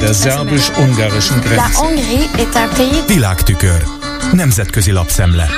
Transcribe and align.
der 0.00 0.12
szerbus-ungarischen 0.12 1.40
Grenze. 1.40 1.78
Világtükör. 3.06 3.82
Nemzetközi 4.32 4.90
lapszemle. 4.90 5.48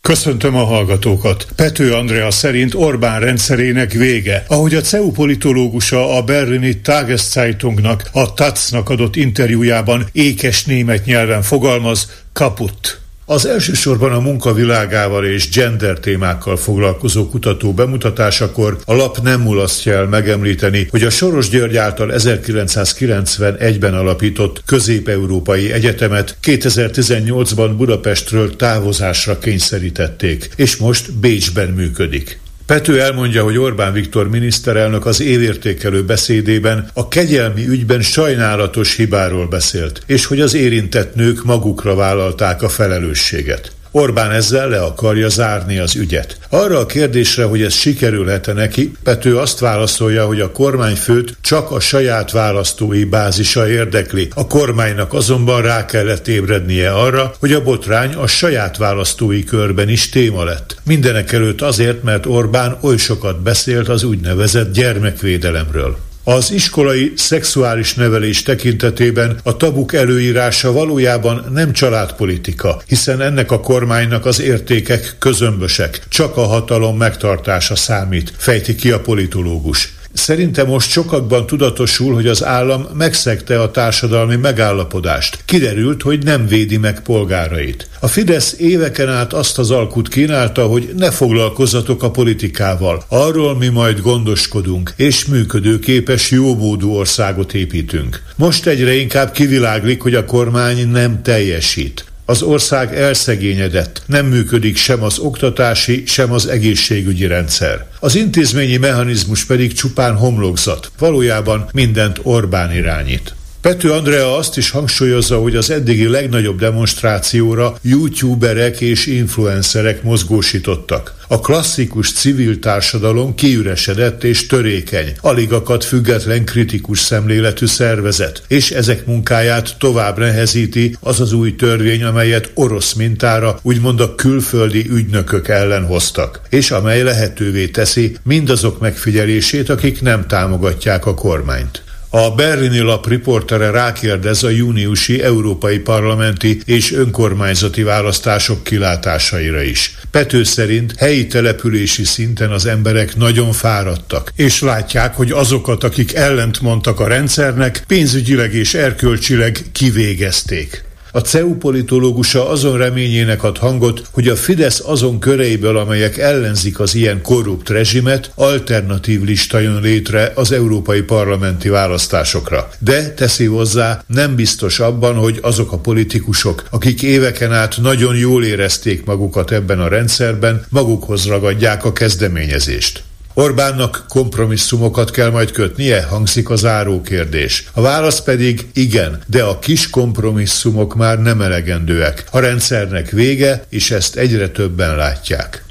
Köszöntöm 0.00 0.56
a 0.56 0.64
hallgatókat. 0.64 1.46
Pető 1.56 1.92
Andrea 1.92 2.30
szerint 2.30 2.74
Orbán 2.74 3.20
rendszerének 3.20 3.92
vége. 3.92 4.44
Ahogy 4.48 4.74
a 4.74 4.80
CEU 4.80 5.10
politológusa 5.10 6.16
a 6.16 6.22
berlini 6.22 6.80
Tageszeitungnak, 6.80 8.08
a 8.12 8.34
Taz-nak 8.34 8.88
adott 8.88 9.16
interjújában 9.16 10.06
ékes 10.12 10.64
német 10.64 11.04
nyelven 11.04 11.42
fogalmaz, 11.42 12.10
kaput. 12.32 13.05
Az 13.28 13.46
elsősorban 13.46 14.12
a 14.12 14.20
munkavilágával 14.20 15.24
és 15.24 15.48
gender 15.50 15.98
témákkal 15.98 16.56
foglalkozó 16.56 17.28
kutató 17.28 17.72
bemutatásakor 17.72 18.78
a 18.84 18.94
lap 18.94 19.18
nem 19.22 19.40
mulasztja 19.40 19.92
el 19.92 20.06
megemlíteni, 20.06 20.86
hogy 20.90 21.02
a 21.02 21.10
Soros 21.10 21.48
György 21.48 21.76
által 21.76 22.12
1991-ben 22.14 23.94
alapított 23.94 24.62
Közép-Európai 24.66 25.72
Egyetemet 25.72 26.36
2018-ban 26.42 27.74
Budapestről 27.76 28.56
távozásra 28.56 29.38
kényszerítették, 29.38 30.48
és 30.56 30.76
most 30.76 31.12
Bécsben 31.12 31.68
működik. 31.68 32.38
Pető 32.66 33.00
elmondja, 33.00 33.42
hogy 33.42 33.58
Orbán 33.58 33.92
Viktor 33.92 34.28
miniszterelnök 34.28 35.06
az 35.06 35.20
évértékelő 35.20 36.04
beszédében 36.04 36.90
a 36.92 37.08
kegyelmi 37.08 37.66
ügyben 37.66 38.02
sajnálatos 38.02 38.96
hibáról 38.96 39.46
beszélt, 39.46 40.02
és 40.06 40.26
hogy 40.26 40.40
az 40.40 40.54
érintett 40.54 41.14
nők 41.14 41.44
magukra 41.44 41.94
vállalták 41.94 42.62
a 42.62 42.68
felelősséget. 42.68 43.75
Orbán 43.96 44.30
ezzel 44.30 44.68
le 44.68 44.82
akarja 44.82 45.28
zárni 45.28 45.78
az 45.78 45.94
ügyet. 45.94 46.38
Arra 46.48 46.78
a 46.78 46.86
kérdésre, 46.86 47.44
hogy 47.44 47.62
ez 47.62 47.74
sikerülhet-e 47.74 48.52
neki, 48.52 48.92
Pető 49.02 49.36
azt 49.36 49.58
válaszolja, 49.58 50.26
hogy 50.26 50.40
a 50.40 50.52
kormányfőt 50.52 51.36
csak 51.40 51.70
a 51.70 51.80
saját 51.80 52.30
választói 52.30 53.04
bázisa 53.04 53.68
érdekli. 53.68 54.28
A 54.34 54.46
kormánynak 54.46 55.12
azonban 55.12 55.62
rá 55.62 55.84
kellett 55.84 56.28
ébrednie 56.28 56.92
arra, 56.92 57.34
hogy 57.40 57.52
a 57.52 57.62
botrány 57.62 58.14
a 58.14 58.26
saját 58.26 58.76
választói 58.76 59.44
körben 59.44 59.88
is 59.88 60.08
téma 60.08 60.44
lett. 60.44 60.76
Mindenek 60.84 61.32
előtt 61.32 61.62
azért, 61.62 62.02
mert 62.02 62.26
Orbán 62.26 62.78
oly 62.80 62.96
sokat 62.96 63.42
beszélt 63.42 63.88
az 63.88 64.02
úgynevezett 64.02 64.72
gyermekvédelemről. 64.72 65.96
Az 66.28 66.52
iskolai 66.52 67.12
szexuális 67.16 67.94
nevelés 67.94 68.42
tekintetében 68.42 69.40
a 69.42 69.56
tabuk 69.56 69.94
előírása 69.94 70.72
valójában 70.72 71.46
nem 71.52 71.72
családpolitika, 71.72 72.82
hiszen 72.86 73.20
ennek 73.20 73.50
a 73.50 73.60
kormánynak 73.60 74.26
az 74.26 74.40
értékek 74.40 75.16
közömbösek, 75.18 76.02
csak 76.08 76.36
a 76.36 76.46
hatalom 76.46 76.96
megtartása 76.96 77.76
számít, 77.76 78.32
fejti 78.36 78.74
ki 78.74 78.90
a 78.90 79.00
politológus. 79.00 79.95
Szerintem 80.16 80.66
most 80.66 80.90
sokakban 80.90 81.46
tudatosul, 81.46 82.14
hogy 82.14 82.26
az 82.26 82.44
állam 82.44 82.86
megszegte 82.94 83.60
a 83.60 83.70
társadalmi 83.70 84.36
megállapodást. 84.36 85.38
Kiderült, 85.44 86.02
hogy 86.02 86.24
nem 86.24 86.46
védi 86.46 86.76
meg 86.76 87.02
polgárait. 87.02 87.88
A 88.00 88.06
Fidesz 88.06 88.54
éveken 88.58 89.08
át 89.08 89.32
azt 89.32 89.58
az 89.58 89.70
alkut 89.70 90.08
kínálta, 90.08 90.66
hogy 90.66 90.92
ne 90.96 91.10
foglalkozzatok 91.10 92.02
a 92.02 92.10
politikával. 92.10 93.04
Arról 93.08 93.56
mi 93.56 93.68
majd 93.68 94.00
gondoskodunk, 94.00 94.92
és 94.96 95.24
működőképes, 95.24 96.30
jómódú 96.30 96.90
országot 96.90 97.54
építünk. 97.54 98.22
Most 98.36 98.66
egyre 98.66 98.94
inkább 98.94 99.32
kiviláglik, 99.32 100.02
hogy 100.02 100.14
a 100.14 100.24
kormány 100.24 100.88
nem 100.88 101.22
teljesít. 101.22 102.04
Az 102.28 102.42
ország 102.42 102.96
elszegényedett, 102.96 104.02
nem 104.06 104.26
működik 104.26 104.76
sem 104.76 105.02
az 105.02 105.18
oktatási, 105.18 106.02
sem 106.06 106.32
az 106.32 106.46
egészségügyi 106.46 107.26
rendszer. 107.26 107.86
Az 108.00 108.14
intézményi 108.14 108.76
mechanizmus 108.76 109.44
pedig 109.44 109.72
csupán 109.72 110.16
homlokzat, 110.16 110.90
valójában 110.98 111.68
mindent 111.72 112.20
Orbán 112.22 112.74
irányít. 112.74 113.35
Pető 113.66 113.92
Andrea 113.92 114.36
azt 114.36 114.56
is 114.56 114.70
hangsúlyozza, 114.70 115.38
hogy 115.38 115.56
az 115.56 115.70
eddigi 115.70 116.08
legnagyobb 116.08 116.58
demonstrációra 116.58 117.76
youtuberek 117.82 118.80
és 118.80 119.06
influencerek 119.06 120.02
mozgósítottak. 120.02 121.14
A 121.28 121.40
klasszikus 121.40 122.12
civil 122.12 122.58
társadalom 122.58 123.34
kiüresedett 123.34 124.24
és 124.24 124.46
törékeny, 124.46 125.16
alig 125.20 125.52
akad 125.52 125.84
független 125.84 126.44
kritikus 126.44 126.98
szemléletű 126.98 127.66
szervezet, 127.66 128.42
és 128.48 128.70
ezek 128.70 129.06
munkáját 129.06 129.74
tovább 129.78 130.18
nehezíti 130.18 130.96
az 131.00 131.20
az 131.20 131.32
új 131.32 131.56
törvény, 131.56 132.04
amelyet 132.04 132.50
orosz 132.54 132.92
mintára 132.92 133.58
úgymond 133.62 134.00
a 134.00 134.14
külföldi 134.14 134.86
ügynökök 134.90 135.48
ellen 135.48 135.86
hoztak, 135.86 136.40
és 136.50 136.70
amely 136.70 137.02
lehetővé 137.02 137.66
teszi 137.66 138.16
mindazok 138.22 138.80
megfigyelését, 138.80 139.68
akik 139.68 140.02
nem 140.02 140.26
támogatják 140.26 141.06
a 141.06 141.14
kormányt. 141.14 141.84
A 142.16 142.30
berlini 142.30 142.78
lap 142.78 143.06
riportere 143.06 143.70
rákérdez 143.70 144.42
a 144.42 144.48
júniusi 144.48 145.22
európai 145.22 145.78
parlamenti 145.78 146.60
és 146.64 146.92
önkormányzati 146.92 147.82
választások 147.82 148.64
kilátásaira 148.64 149.62
is. 149.62 149.94
Pető 150.10 150.44
szerint 150.44 150.94
helyi 150.98 151.26
települési 151.26 152.04
szinten 152.04 152.50
az 152.50 152.66
emberek 152.66 153.16
nagyon 153.16 153.52
fáradtak, 153.52 154.32
és 154.36 154.60
látják, 154.60 155.14
hogy 155.14 155.30
azokat, 155.30 155.84
akik 155.84 156.14
ellent 156.14 156.60
mondtak 156.60 157.00
a 157.00 157.06
rendszernek, 157.06 157.84
pénzügyileg 157.86 158.54
és 158.54 158.74
erkölcsileg 158.74 159.64
kivégezték. 159.72 160.85
A 161.16 161.20
CEU 161.20 161.54
politológusa 161.54 162.48
azon 162.48 162.76
reményének 162.76 163.42
ad 163.42 163.58
hangot, 163.58 164.02
hogy 164.12 164.28
a 164.28 164.36
Fidesz 164.36 164.82
azon 164.86 165.18
köreiből, 165.18 165.76
amelyek 165.76 166.18
ellenzik 166.18 166.80
az 166.80 166.94
ilyen 166.94 167.22
korrupt 167.22 167.68
rezsimet, 167.68 168.30
alternatív 168.34 169.22
lista 169.22 169.58
jön 169.58 169.80
létre 169.80 170.32
az 170.34 170.52
európai 170.52 171.02
parlamenti 171.02 171.68
választásokra. 171.68 172.68
De, 172.78 173.10
teszi 173.14 173.44
hozzá, 173.44 174.02
nem 174.06 174.34
biztos 174.34 174.80
abban, 174.80 175.14
hogy 175.14 175.38
azok 175.42 175.72
a 175.72 175.78
politikusok, 175.78 176.64
akik 176.70 177.02
éveken 177.02 177.52
át 177.52 177.76
nagyon 177.80 178.16
jól 178.16 178.44
érezték 178.44 179.04
magukat 179.04 179.50
ebben 179.52 179.80
a 179.80 179.88
rendszerben, 179.88 180.64
magukhoz 180.68 181.26
ragadják 181.26 181.84
a 181.84 181.92
kezdeményezést. 181.92 183.05
Orbánnak 183.38 184.04
kompromisszumokat 184.08 185.10
kell 185.10 185.30
majd 185.30 185.50
kötnie, 185.50 186.02
hangzik 186.02 186.50
a 186.50 186.56
záró 186.56 187.00
kérdés. 187.00 187.68
A 187.72 187.80
válasz 187.80 188.20
pedig 188.20 188.66
igen, 188.72 189.22
de 189.26 189.42
a 189.42 189.58
kis 189.58 189.90
kompromisszumok 189.90 190.94
már 190.94 191.18
nem 191.18 191.40
elegendőek. 191.40 192.24
A 192.30 192.38
rendszernek 192.38 193.10
vége, 193.10 193.64
és 193.68 193.90
ezt 193.90 194.16
egyre 194.16 194.48
többen 194.48 194.96
látják. 194.96 195.65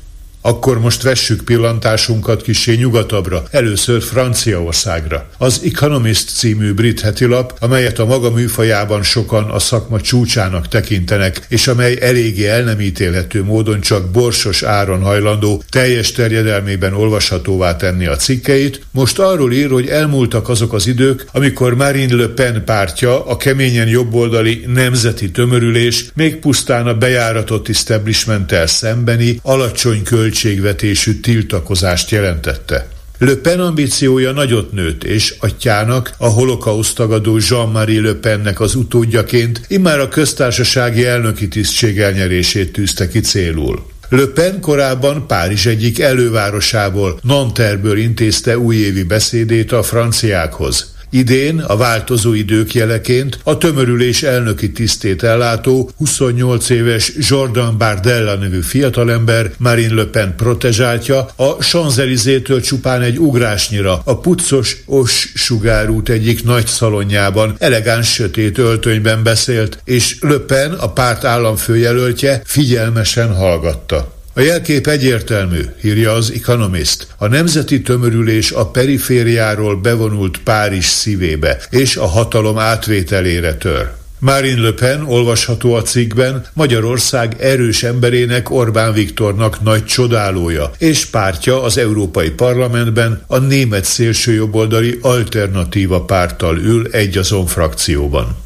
Akkor 0.45 0.79
most 0.79 1.01
vessük 1.01 1.43
pillantásunkat 1.43 2.41
kisé 2.41 2.73
nyugatabbra, 2.75 3.43
először 3.51 4.01
Franciaországra. 4.01 5.27
Az 5.37 5.61
Economist 5.63 6.29
című 6.29 6.73
brit 6.73 6.99
hetilap, 6.99 7.53
amelyet 7.59 7.99
a 7.99 8.05
maga 8.05 8.31
műfajában 8.31 9.03
sokan 9.03 9.43
a 9.43 9.59
szakma 9.59 10.01
csúcsának 10.01 10.67
tekintenek, 10.67 11.45
és 11.49 11.67
amely 11.67 11.97
eléggé 12.01 12.47
el 12.47 12.63
nem 12.63 12.79
ítélhető 12.79 13.43
módon 13.43 13.81
csak 13.81 14.11
borsos 14.11 14.63
áron 14.63 15.01
hajlandó 15.01 15.63
teljes 15.69 16.11
terjedelmében 16.11 16.93
olvashatóvá 16.93 17.75
tenni 17.75 18.05
a 18.05 18.15
cikkeit, 18.15 18.81
most 18.91 19.19
arról 19.19 19.53
ír, 19.53 19.69
hogy 19.69 19.87
elmúltak 19.87 20.49
azok 20.49 20.73
az 20.73 20.87
idők, 20.87 21.25
amikor 21.31 21.75
Marine 21.75 22.15
Le 22.15 22.27
Pen 22.27 22.63
pártja, 22.65 23.25
a 23.25 23.37
keményen 23.37 23.87
jobboldali 23.87 24.63
nemzeti 24.67 25.31
tömörülés 25.31 26.05
még 26.13 26.35
pusztán 26.35 26.87
a 26.87 26.93
bejáratott 26.93 27.69
establishmenttel 27.69 28.67
szembeni 28.67 29.39
alacsony 29.41 30.03
költség 30.03 30.33
költségvetésű 30.35 31.19
tiltakozást 31.19 32.09
jelentette. 32.09 32.87
Le 33.17 33.35
Pen 33.35 33.59
ambíciója 33.59 34.31
nagyot 34.31 34.71
nőtt, 34.71 35.03
és 35.03 35.35
atyának, 35.39 36.13
a 36.17 36.25
holokauszt 36.25 36.95
tagadó 36.95 37.37
Jean-Marie 37.49 38.01
Le 38.01 38.13
Pennek 38.13 38.59
az 38.59 38.75
utódjaként 38.75 39.61
immár 39.67 39.99
a 39.99 40.07
köztársasági 40.07 41.05
elnöki 41.05 41.47
tisztség 41.47 41.99
elnyerését 41.99 42.71
tűzte 42.71 43.07
ki 43.07 43.19
célul. 43.19 43.85
Le 44.09 44.25
Pen 44.25 44.59
korábban 44.59 45.27
Párizs 45.27 45.65
egyik 45.65 45.99
elővárosából, 45.99 47.19
Nanterreből 47.21 47.97
intézte 47.97 48.57
újévi 48.57 49.03
beszédét 49.03 49.71
a 49.71 49.83
franciákhoz. 49.83 50.94
Idén 51.15 51.59
a 51.59 51.77
változó 51.77 52.33
idők 52.33 52.73
jeleként 52.73 53.39
a 53.43 53.57
tömörülés 53.57 54.23
elnöki 54.23 54.71
tisztét 54.71 55.23
ellátó 55.23 55.89
28 55.97 56.69
éves 56.69 57.11
Jordan 57.17 57.77
Bardella 57.77 58.35
nevű 58.35 58.61
fiatalember 58.61 59.51
Marine 59.57 59.93
Le 59.93 60.05
Pen 60.05 60.35
protezsáltja 60.35 61.27
a 61.35 61.45
Champs-Élysées-től 61.45 62.61
csupán 62.61 63.01
egy 63.01 63.19
ugrásnyira 63.19 64.01
a 64.03 64.19
puccos 64.19 64.77
Os 64.85 65.31
sugárút 65.35 66.09
egyik 66.09 66.43
nagy 66.43 66.67
szalonjában 66.67 67.55
elegáns 67.59 68.13
sötét 68.13 68.57
öltönyben 68.57 69.23
beszélt, 69.23 69.79
és 69.83 70.17
Le 70.19 70.37
Pen, 70.37 70.71
a 70.71 70.91
párt 70.91 71.23
államfőjelöltje 71.23 72.41
figyelmesen 72.45 73.35
hallgatta. 73.35 74.14
A 74.37 74.41
jelkép 74.41 74.87
egyértelmű, 74.87 75.61
írja 75.83 76.11
az 76.11 76.31
Economist. 76.35 77.07
A 77.17 77.27
nemzeti 77.27 77.81
tömörülés 77.81 78.51
a 78.51 78.65
perifériáról 78.65 79.75
bevonult 79.75 80.37
Párizs 80.37 80.85
szívébe, 80.85 81.61
és 81.69 81.95
a 81.95 82.05
hatalom 82.05 82.57
átvételére 82.57 83.53
tör. 83.53 83.91
Marine 84.19 84.61
Le 84.61 84.71
Pen 84.71 85.03
olvasható 85.03 85.73
a 85.73 85.81
cikkben 85.81 86.45
Magyarország 86.53 87.35
erős 87.39 87.83
emberének 87.83 88.49
Orbán 88.49 88.93
Viktornak 88.93 89.61
nagy 89.61 89.85
csodálója, 89.85 90.71
és 90.77 91.05
pártja 91.05 91.63
az 91.63 91.77
Európai 91.77 92.29
Parlamentben 92.29 93.23
a 93.27 93.37
német 93.37 93.83
szélsőjobboldali 93.83 94.97
alternatíva 95.01 96.01
párttal 96.01 96.57
ül 96.57 96.87
egy 96.91 97.17
azon 97.17 97.45
frakcióban. 97.45 98.44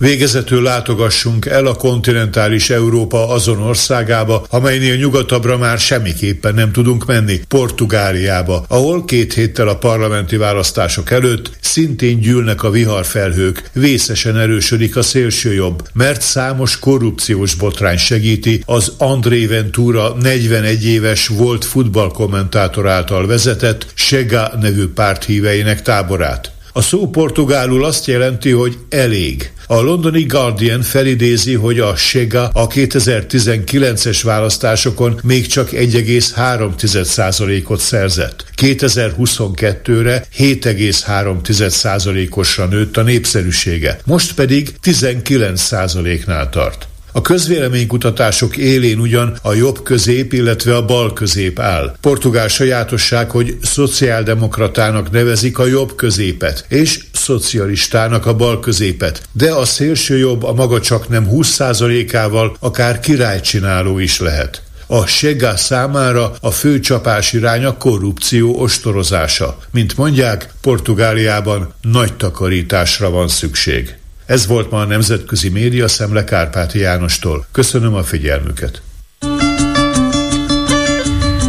Végezetül 0.00 0.62
látogassunk 0.62 1.46
el 1.46 1.66
a 1.66 1.74
kontinentális 1.74 2.70
Európa 2.70 3.28
azon 3.28 3.60
országába, 3.62 4.46
amelynél 4.50 4.96
nyugatabbra 4.96 5.58
már 5.58 5.78
semmiképpen 5.78 6.54
nem 6.54 6.72
tudunk 6.72 7.06
menni, 7.06 7.40
Portugáliába, 7.48 8.64
ahol 8.68 9.04
két 9.04 9.32
héttel 9.32 9.68
a 9.68 9.78
parlamenti 9.78 10.36
választások 10.36 11.10
előtt 11.10 11.50
szintén 11.60 12.20
gyűlnek 12.20 12.62
a 12.62 12.70
viharfelhők, 12.70 13.70
vészesen 13.72 14.36
erősödik 14.36 14.96
a 14.96 15.02
szélsőjobb, 15.02 15.88
mert 15.92 16.20
számos 16.20 16.78
korrupciós 16.78 17.54
botrány 17.54 17.98
segíti 17.98 18.62
az 18.66 18.92
André 18.98 19.46
Ventura 19.46 20.14
41 20.20 20.84
éves 20.84 21.26
volt 21.26 21.64
futballkommentátor 21.64 22.88
által 22.88 23.26
vezetett 23.26 23.86
Sega 23.94 24.52
nevű 24.60 24.86
párt 24.86 25.24
híveinek 25.24 25.82
táborát. 25.82 26.52
A 26.80 26.82
szó 26.82 27.08
portugálul 27.08 27.84
azt 27.84 28.06
jelenti, 28.06 28.50
hogy 28.50 28.78
elég. 28.88 29.52
A 29.66 29.80
londoni 29.80 30.22
Guardian 30.22 30.82
felidézi, 30.82 31.54
hogy 31.54 31.78
a 31.78 31.96
Sega 31.96 32.48
a 32.48 32.66
2019-es 32.66 34.20
választásokon 34.22 35.20
még 35.22 35.46
csak 35.46 35.70
1,3%-ot 35.70 37.80
szerzett. 37.80 38.44
2022-re 38.56 40.24
7,3%-osra 40.38 42.66
nőtt 42.66 42.96
a 42.96 43.02
népszerűsége, 43.02 43.98
most 44.04 44.34
pedig 44.34 44.74
19%-nál 44.82 46.48
tart. 46.48 46.89
A 47.12 47.20
közvéleménykutatások 47.20 48.56
élén 48.56 48.98
ugyan 48.98 49.38
a 49.42 49.52
jobb 49.52 49.82
közép, 49.82 50.32
illetve 50.32 50.76
a 50.76 50.84
bal 50.84 51.12
közép 51.12 51.58
áll. 51.58 51.96
Portugál 52.00 52.48
sajátosság, 52.48 53.30
hogy 53.30 53.56
szociáldemokratának 53.62 55.10
nevezik 55.10 55.58
a 55.58 55.66
jobb 55.66 55.94
középet, 55.94 56.64
és 56.68 57.00
szocialistának 57.12 58.26
a 58.26 58.36
bal 58.36 58.60
középet, 58.60 59.22
de 59.32 59.52
a 59.52 59.64
szélső 59.64 60.18
jobb 60.18 60.42
a 60.42 60.52
maga 60.52 60.80
csak 60.80 61.08
nem 61.08 61.28
20%-ával 61.32 62.56
akár 62.60 63.00
királycsináló 63.00 63.98
is 63.98 64.20
lehet. 64.20 64.62
A 64.86 65.06
Sega 65.06 65.56
számára 65.56 66.32
a 66.40 66.50
fő 66.50 66.80
csapás 66.80 67.32
irány 67.32 67.64
a 67.64 67.76
korrupció 67.76 68.60
ostorozása. 68.60 69.58
Mint 69.70 69.96
mondják, 69.96 70.52
Portugáliában 70.60 71.72
nagy 71.80 72.16
takarításra 72.16 73.10
van 73.10 73.28
szükség. 73.28 73.99
Ez 74.30 74.46
volt 74.46 74.70
ma 74.70 74.80
a 74.80 74.84
Nemzetközi 74.84 75.48
Média 75.48 75.88
Szemle 75.88 76.24
Kárpáti 76.24 76.78
Jánostól. 76.78 77.46
Köszönöm 77.52 77.94
a 77.94 78.02
figyelmüket. 78.02 78.82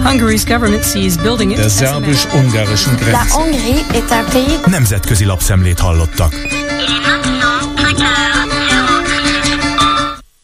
Hungary's 0.04 0.44
government 0.48 0.84
sees 0.84 1.16
building 1.16 1.56
Der 1.56 1.70
szerbus-ungarischen 1.70 2.96
Grenze. 2.96 3.36
Nemzetközi 4.66 5.26
lapszemlét 5.26 5.80
hallottak. 5.80 6.34